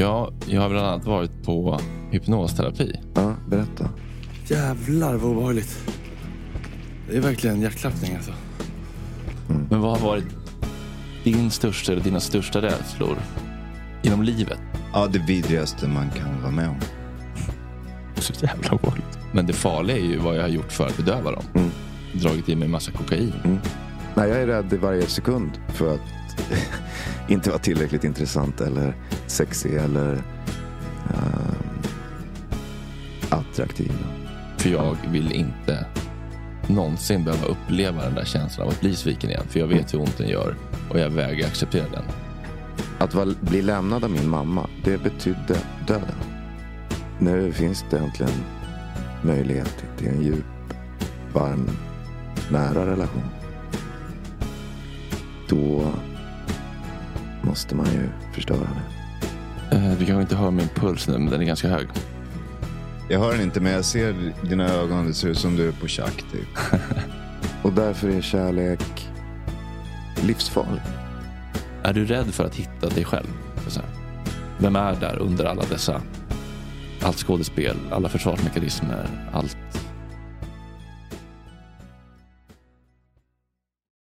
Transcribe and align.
Ja, 0.00 0.32
jag 0.46 0.60
har 0.60 0.68
bland 0.68 0.86
annat 0.86 1.06
varit 1.06 1.42
på 1.42 1.80
hypnosterapi. 2.10 3.00
Ja, 3.14 3.34
berätta. 3.48 3.88
Jävlar 4.46 5.14
vad 5.14 5.30
obehagligt. 5.30 5.78
Det 7.10 7.16
är 7.16 7.20
verkligen 7.20 7.60
hjärtklappning 7.60 8.14
alltså. 8.14 8.32
Men 9.70 9.80
vad 9.80 9.98
har 9.98 10.08
varit 10.08 10.24
din 11.24 11.50
största 11.50 11.92
eller 11.92 12.02
dina 12.02 12.20
största 12.20 12.62
rädslor 12.62 13.16
inom 14.02 14.22
livet? 14.22 14.60
Ja, 14.92 15.06
det 15.06 15.18
vidrigaste 15.18 15.88
man 15.88 16.10
kan 16.10 16.42
vara 16.42 16.52
med 16.52 16.68
om. 16.68 16.76
Så 18.16 18.32
jävla 18.46 18.70
obehagligt. 18.70 19.18
Men 19.32 19.46
det 19.46 19.52
farliga 19.52 19.96
är 19.96 20.02
ju 20.02 20.18
vad 20.18 20.36
jag 20.36 20.42
har 20.42 20.48
gjort 20.48 20.72
för 20.72 20.86
att 20.86 20.96
bedöva 20.96 21.30
dem. 21.30 21.44
Mm. 21.54 21.70
Dragit 22.12 22.48
i 22.48 22.56
mig 22.56 22.68
massa 22.68 22.92
kokain. 22.92 23.60
Nej, 24.14 24.28
jag 24.28 24.40
är 24.42 24.46
rädd 24.46 24.72
i 24.72 24.76
varje 24.76 25.06
sekund 25.06 25.50
för 25.68 25.94
att 25.94 26.00
inte 27.28 27.50
vara 27.50 27.58
tillräckligt 27.58 28.04
intressant 28.04 28.60
eller 28.60 28.94
sexig 29.26 29.74
eller 29.74 30.12
ehm, 30.12 31.82
attraktiv. 33.28 33.92
För 34.58 34.70
jag 34.70 34.96
vill 35.10 35.32
inte 35.32 35.86
någonsin 36.66 37.24
behöva 37.24 37.46
uppleva 37.46 38.04
den 38.04 38.14
där 38.14 38.24
känslan 38.24 38.66
av 38.66 38.72
att 38.72 38.80
bli 38.80 38.94
sviken 38.94 39.30
igen. 39.30 39.46
För 39.48 39.60
jag 39.60 39.66
vet 39.66 39.94
hur 39.94 40.00
ont 40.00 40.18
den 40.18 40.28
gör 40.28 40.56
och 40.90 40.98
jag 40.98 41.10
vägrar 41.10 41.46
acceptera 41.46 41.86
den. 41.92 42.04
Att 42.98 43.40
bli 43.40 43.62
lämnad 43.62 44.04
av 44.04 44.10
min 44.10 44.28
mamma, 44.28 44.68
det 44.84 45.02
betydde 45.02 45.56
döden. 45.86 46.16
Nu 47.18 47.52
finns 47.52 47.84
det 47.90 47.98
äntligen 47.98 48.32
möjlighet 49.22 49.84
till 49.98 50.08
en 50.08 50.22
djup, 50.22 50.44
varm, 51.32 51.70
nära 52.50 52.86
relation. 52.86 53.30
Då 55.48 55.92
måste 57.50 57.74
man 57.74 57.86
ju 57.86 58.08
förstöra 58.32 58.58
det. 58.58 59.76
Eh, 59.76 59.90
Du 59.98 60.06
kanske 60.06 60.20
inte 60.20 60.36
hör 60.36 60.50
min 60.50 60.68
puls 60.68 61.08
nu, 61.08 61.18
men 61.18 61.30
den 61.30 61.40
är 61.40 61.44
ganska 61.44 61.68
hög. 61.68 61.88
Jag 63.08 63.20
hör 63.20 63.32
den 63.32 63.40
inte, 63.40 63.60
men 63.60 63.72
jag 63.72 63.84
ser 63.84 64.32
dina 64.48 64.68
ögon. 64.68 65.06
Det 65.06 65.14
ser 65.14 65.28
ut 65.28 65.38
som 65.38 65.56
du 65.56 65.68
är 65.68 65.72
på 65.72 65.88
tjack. 65.88 66.24
Typ. 66.32 66.48
Och 67.62 67.72
därför 67.72 68.08
är 68.08 68.20
kärlek 68.20 69.08
livsfarlig. 70.22 70.82
Är 71.82 71.92
du 71.92 72.04
rädd 72.04 72.34
för 72.34 72.44
att 72.44 72.54
hitta 72.54 72.88
dig 72.88 73.04
själv? 73.04 73.26
Så 73.66 73.80
här. 73.80 73.88
Vem 74.58 74.76
är 74.76 74.94
där 75.00 75.18
under 75.18 75.44
alla 75.44 75.62
dessa 75.70 76.02
allt 77.02 77.18
skådespel, 77.18 77.76
alla 77.90 78.08
försvarsmekanismer, 78.08 79.06
allt 79.32 79.56